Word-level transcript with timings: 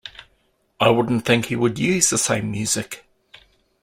I 0.79 0.89
wouldn't 0.89 1.25
think 1.25 1.45
he 1.45 1.55
would 1.55 1.77
use 1.77 2.09
the 2.09 2.17
same 2.17 2.49
music. 2.49 3.05